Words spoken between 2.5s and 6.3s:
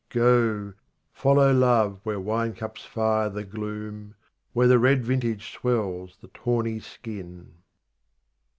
cups fire the gloom, Where the red vintage swells the